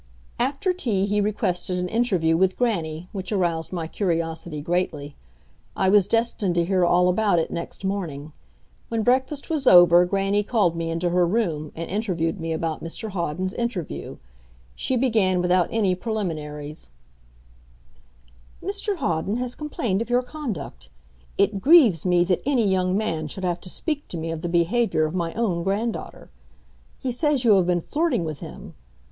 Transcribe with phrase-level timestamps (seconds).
[0.39, 5.15] After tea he requested an interview with grannie, which aroused my curiosity greatly.
[5.75, 8.33] I was destined to hear all about it next morning.
[8.89, 13.11] When breakfast was over grannie called me into her room and interviewed me about Mr
[13.11, 14.17] Hawden's interview.
[14.75, 16.89] She began without any preliminaries:
[18.63, 20.89] "Mr Hawden has complained of your conduct.
[21.37, 24.49] It grieves me that any young man should have to speak to me of the
[24.49, 26.31] behaviour of my own grand daughter.
[26.97, 28.73] He says you have been flirting with him.